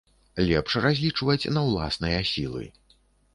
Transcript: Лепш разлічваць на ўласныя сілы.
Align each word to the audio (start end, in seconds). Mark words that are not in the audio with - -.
Лепш 0.47 0.71
разлічваць 0.85 1.49
на 1.59 1.63
ўласныя 1.67 2.25
сілы. 2.31 2.65